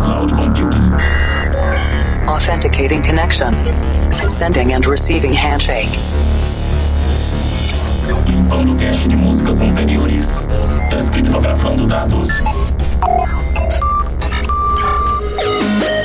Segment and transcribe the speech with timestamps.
[0.00, 0.92] cloud computing.
[2.28, 3.54] Authenticating connection.
[4.30, 5.88] Sending and receiving handshake.
[8.26, 10.46] Limpando cache de músicas anteriores.
[10.90, 12.28] Descriptografando dados.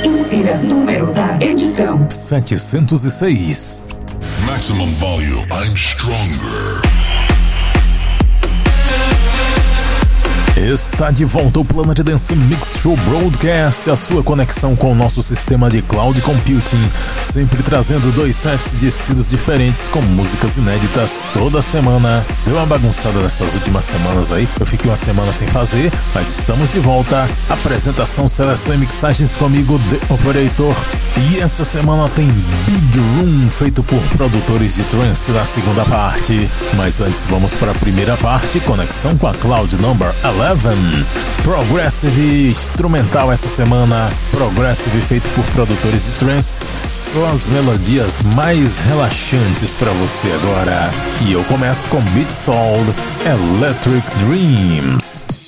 [0.04, 3.82] Insira número da edição: 706.
[4.46, 5.46] Maximum volume.
[5.50, 6.82] I'm stronger.
[10.56, 15.20] Está de volta o Planet Dance Mix Show Broadcast, a sua conexão com o nosso
[15.20, 16.88] sistema de cloud computing,
[17.24, 22.24] sempre trazendo dois sets de estilos diferentes com músicas inéditas toda semana.
[22.46, 26.70] Deu uma bagunçada nessas últimas semanas aí, eu fiquei uma semana sem fazer, mas estamos
[26.70, 27.28] de volta.
[27.50, 30.76] Apresentação, seleção e mixagens comigo, The Operator.
[31.32, 36.48] E essa semana tem Big Room, feito por produtores de trance na segunda parte.
[36.74, 40.43] Mas antes vamos para a primeira parte, conexão com a Cloud Number 11.
[41.42, 44.12] Progressive instrumental essa semana.
[44.30, 46.60] Progressive feito por produtores de trance.
[46.76, 50.90] Só as melodias mais relaxantes para você agora.
[51.26, 52.84] E eu começo com Beat Soul
[53.24, 55.43] Electric Dreams.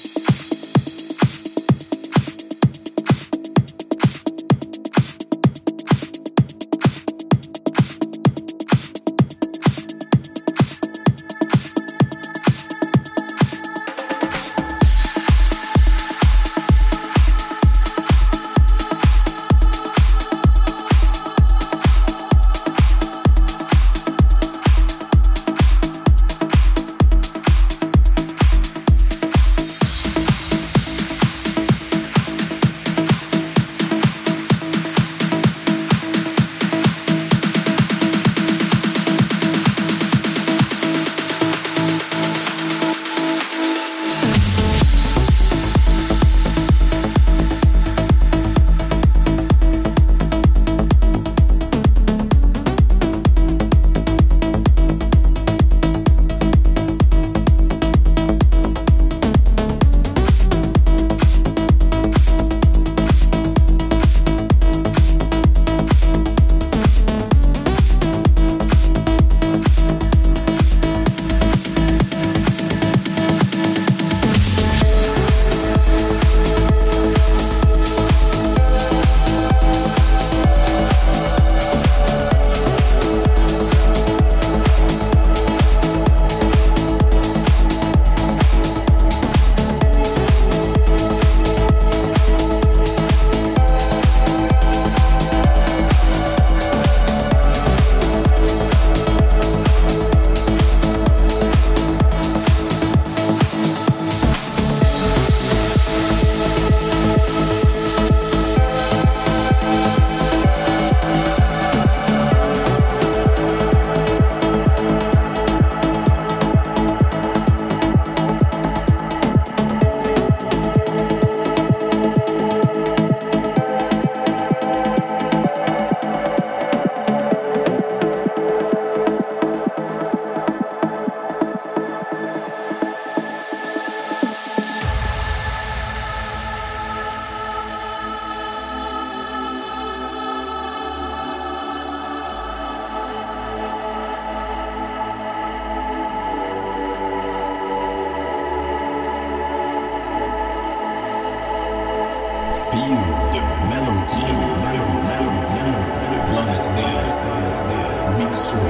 [158.15, 158.63] Midstream.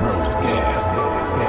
[0.00, 1.47] Merlin's Gas.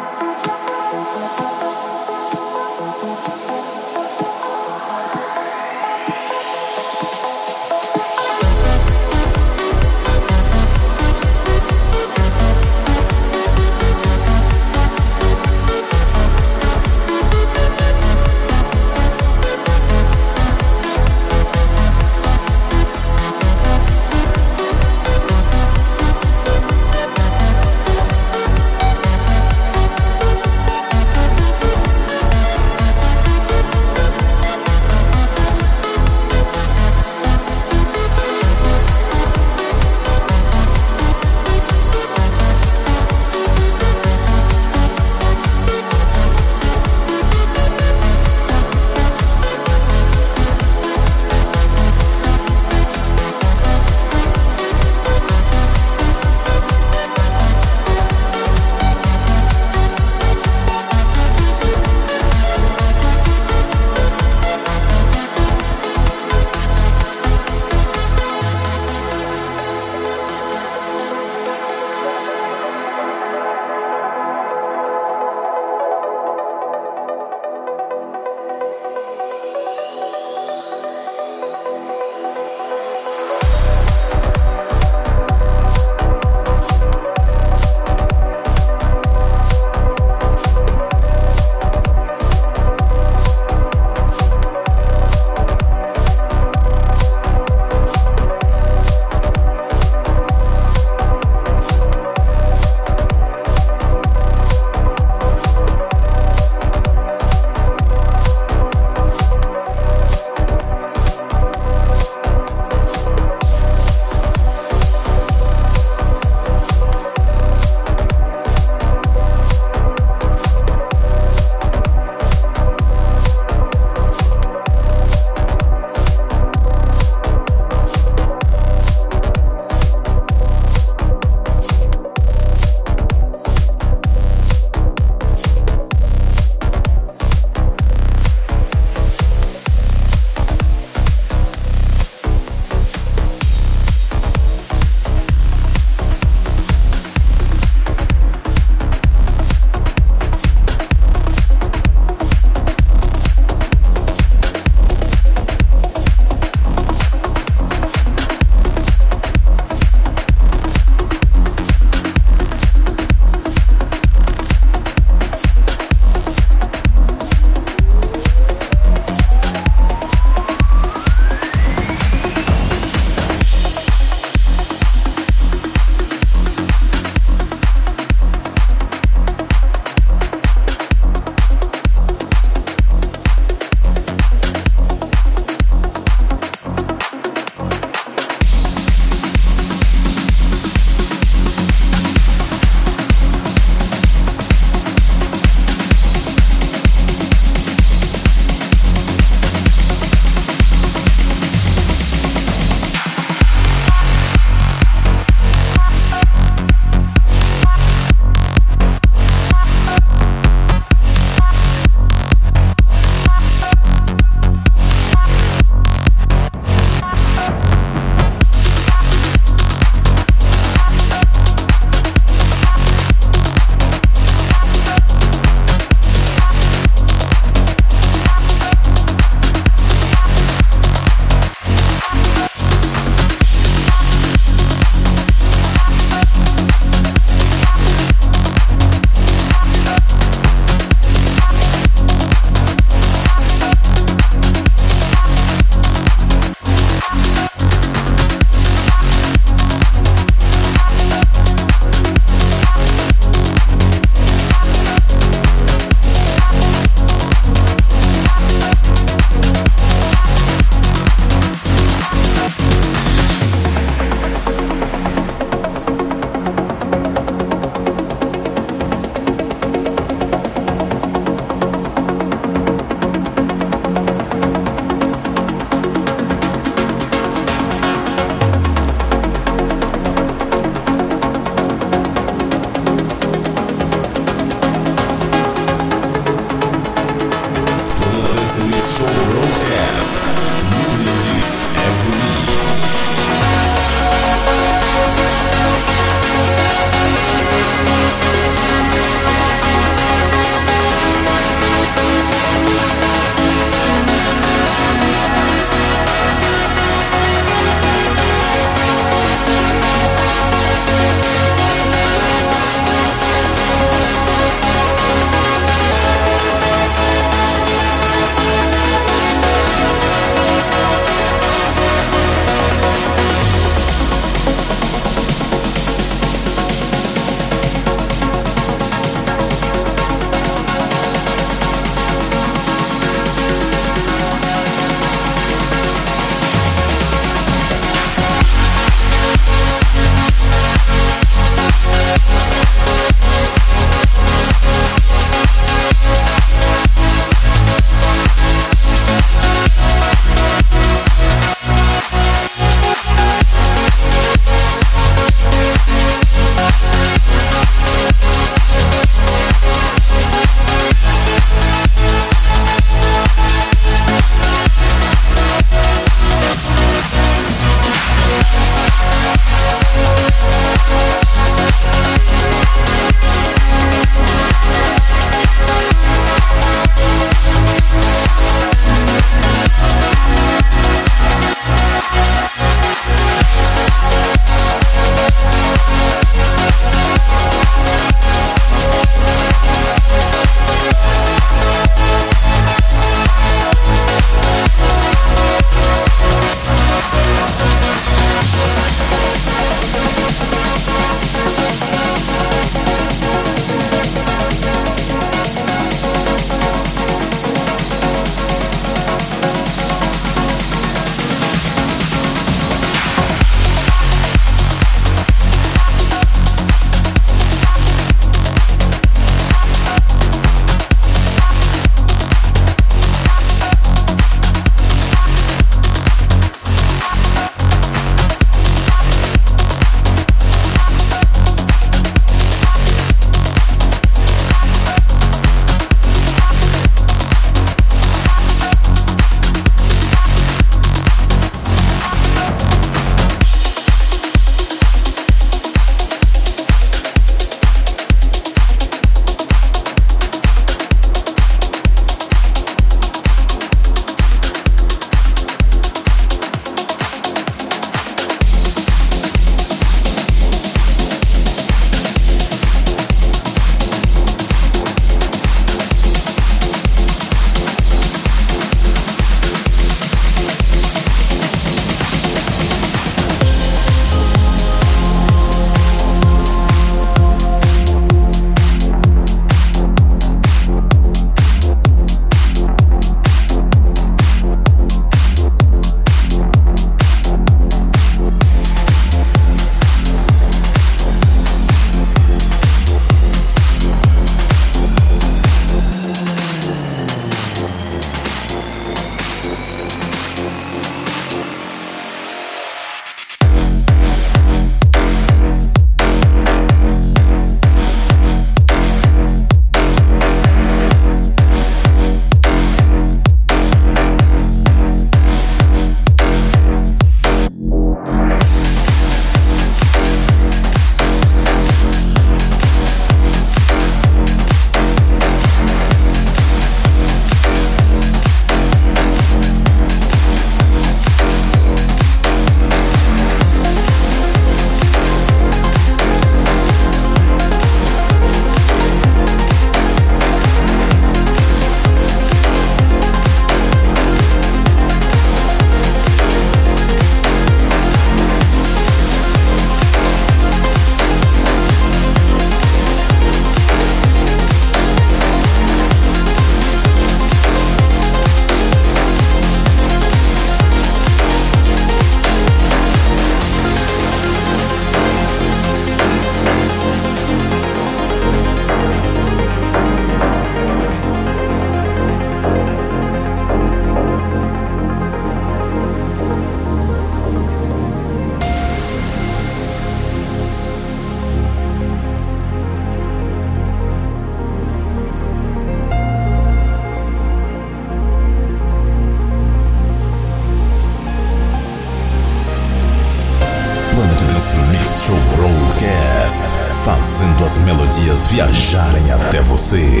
[599.71, 600.00] Você.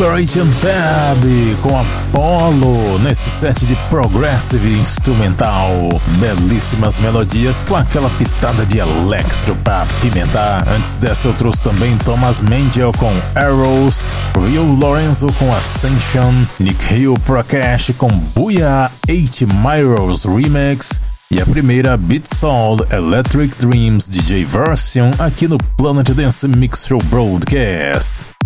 [0.00, 1.22] Agent Tab
[1.60, 5.88] com Apollo nesse set de Progressive Instrumental.
[6.18, 10.66] Belíssimas melodias com aquela pitada de electro pra pimentar.
[10.68, 17.14] Antes dessa eu trouxe também Thomas Mangel com Arrows, Rio Lorenzo com Ascension, Nick Hill
[17.26, 21.02] Prakash com Booyah 8 Myros Remix.
[21.30, 27.02] E a primeira Beat Soul Electric Dreams DJ Version aqui no Planet Dance Mix Show
[27.04, 28.41] Broadcast.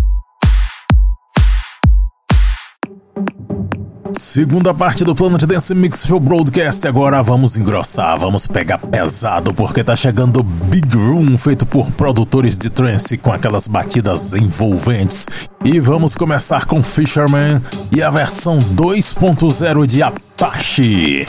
[4.27, 6.85] Segunda parte do Planet Dance Mix Show Broadcast.
[6.85, 12.69] Agora vamos engrossar, vamos pegar pesado, porque tá chegando Big Room, feito por produtores de
[12.69, 15.49] trance com aquelas batidas envolventes.
[15.63, 21.25] E vamos começar com Fisherman e a versão 2.0 de Apache.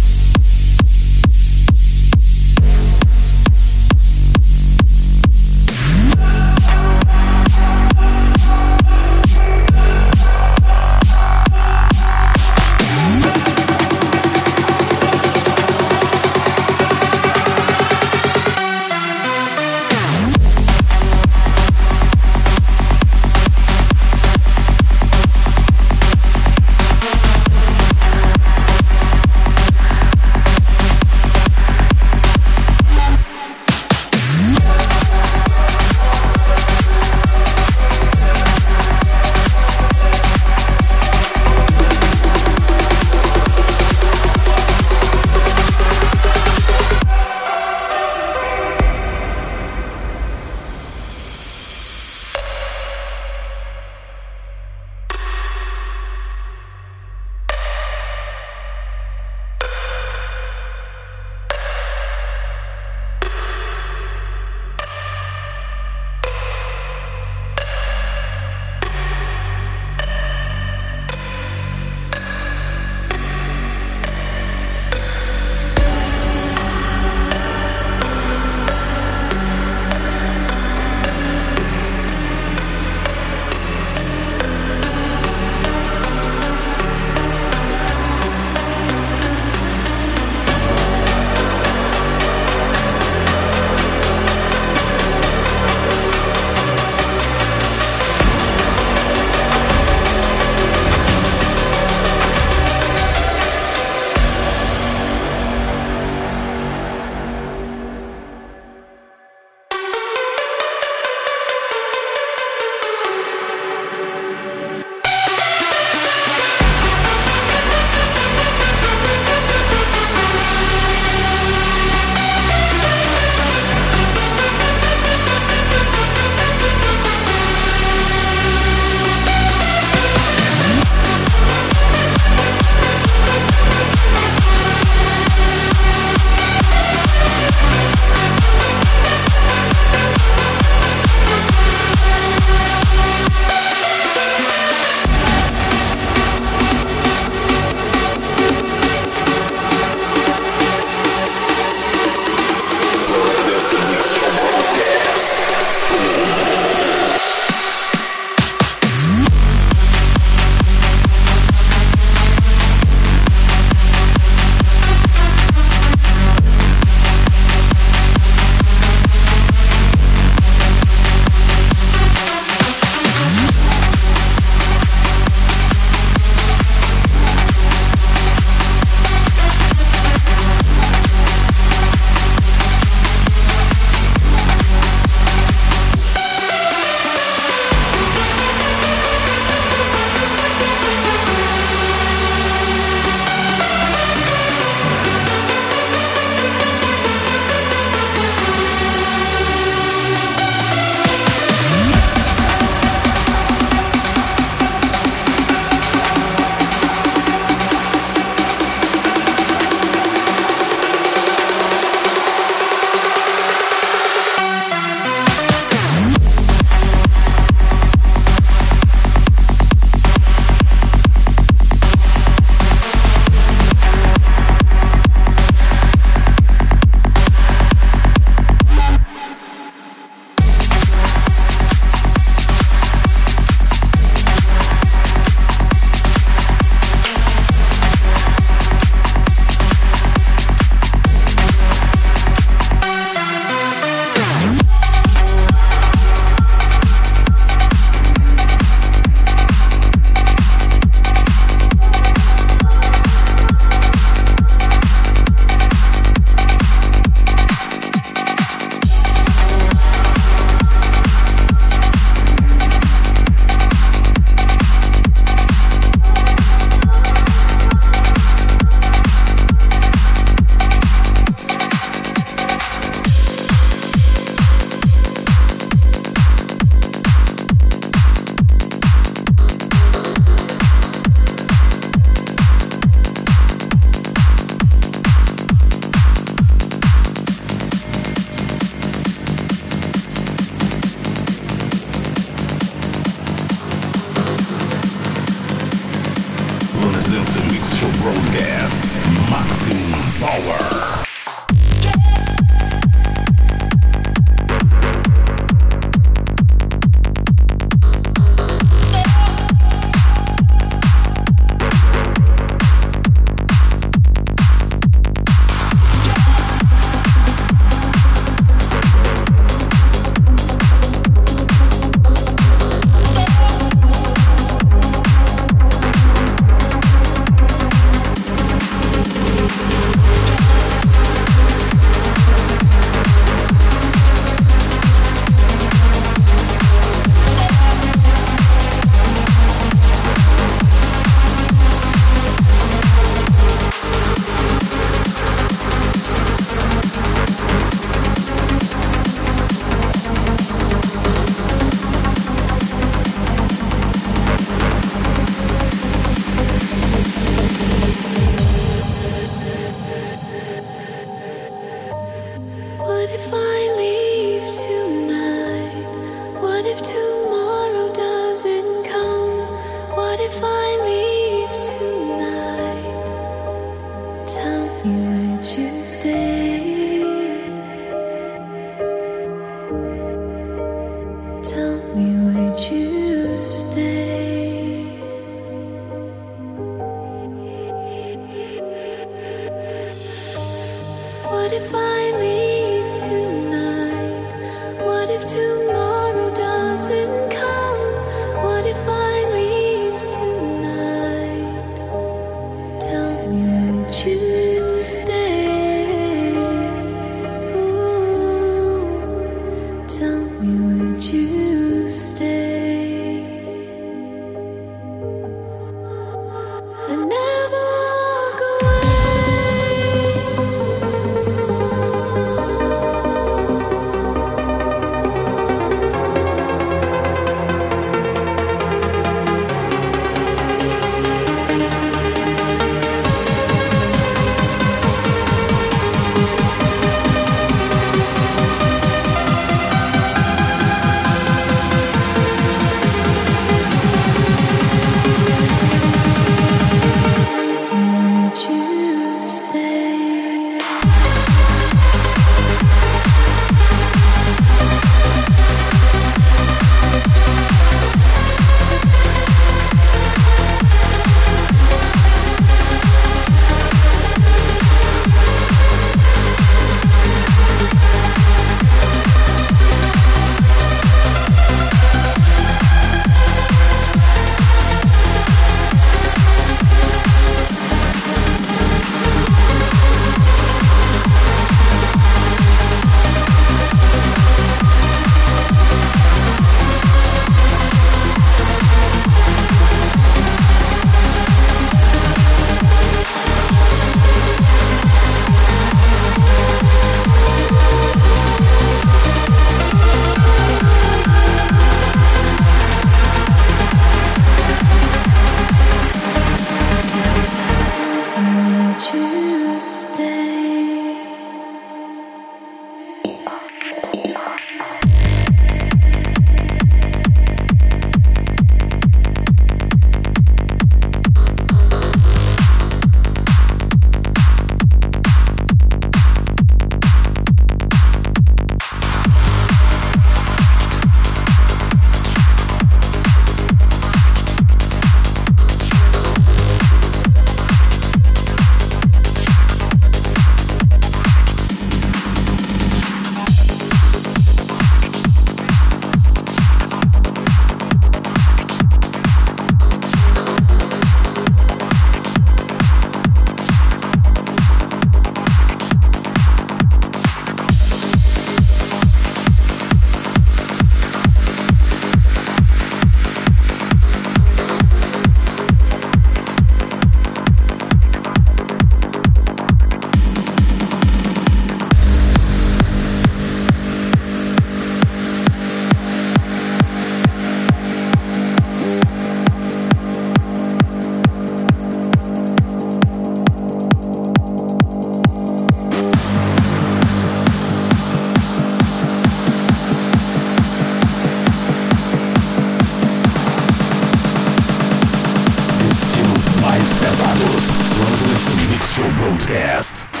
[599.21, 600.00] Podcast.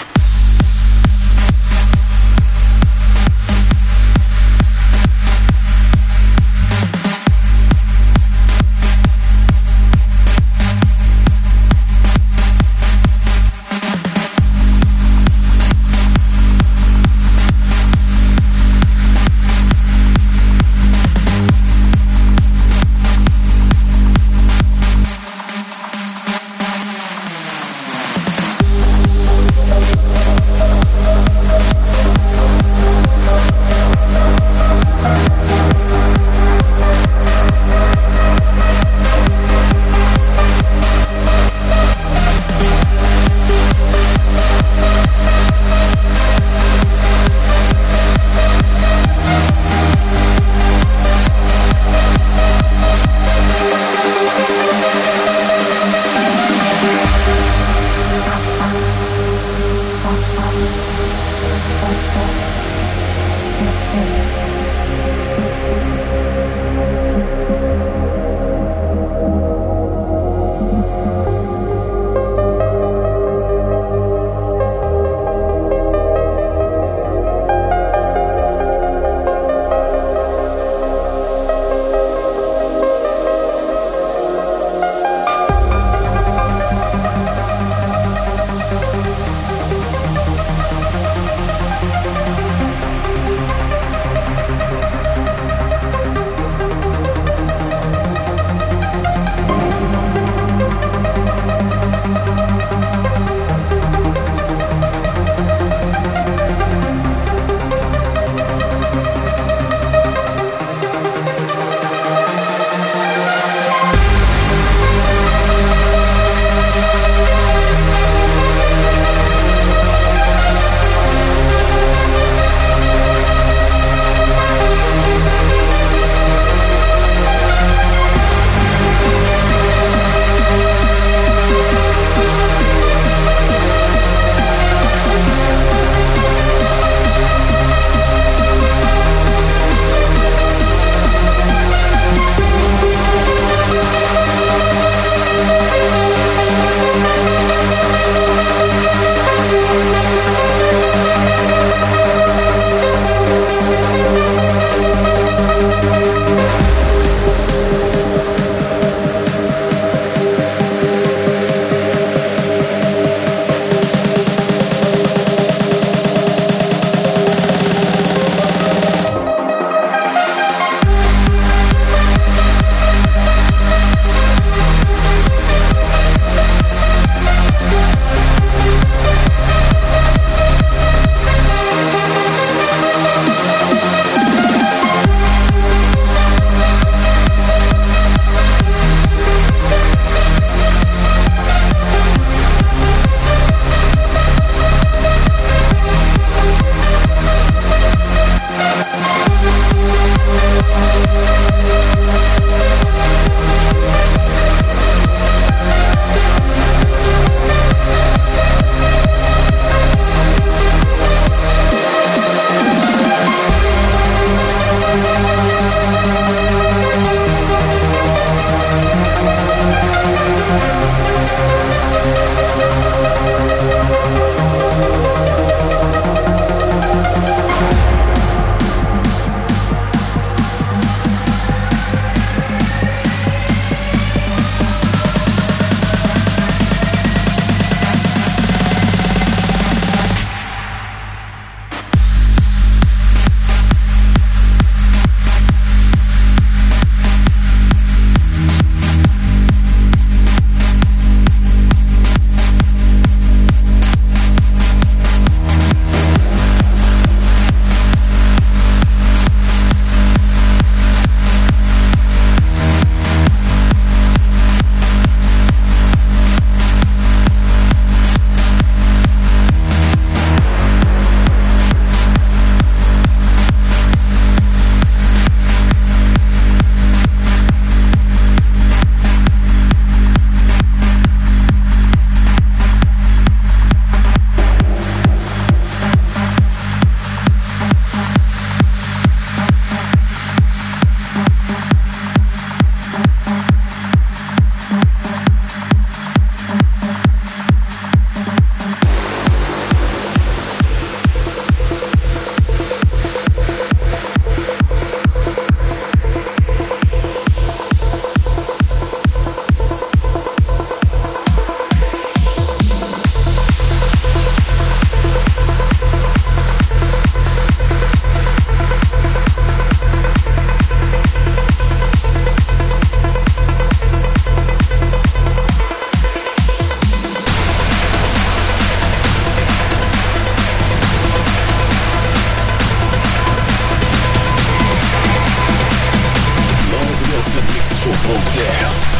[338.03, 338.91] Broadcast.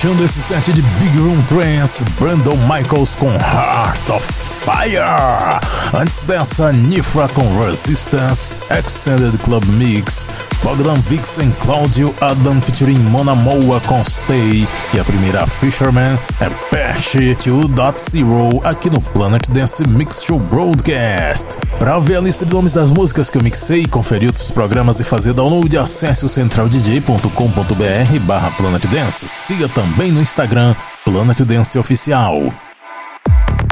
[0.00, 5.60] Fechando esse set de Big Room Trance, Brandon Michaels com Heart of Fire.
[5.92, 10.24] Antes dessa, Nifra com Resistance, Extended Club Mix,
[10.62, 17.16] Bogdan Vixen, Claudio Adam featuring Mona Moa com Stay e a primeira Fisherman é Patch
[17.16, 21.58] 2.0 aqui no Planet Dance Mix Show Broadcast.
[21.80, 25.04] Para ver a lista de nomes das músicas que eu mixei, conferir outros programas e
[25.04, 29.26] fazer download, acesse o centraldj.com.br barra Planet Dance.
[29.26, 30.74] Siga também no Instagram
[31.06, 32.52] Planet Dance Oficial.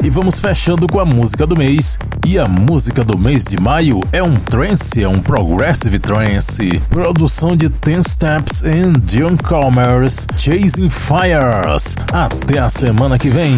[0.03, 1.99] E vamos fechando com a música do mês.
[2.25, 6.81] E a música do mês de maio é um trance, é um progressive trance.
[6.89, 11.95] Produção de Ten Steps and John Commerce, Chasing Fires.
[12.11, 13.55] Até a semana que vem.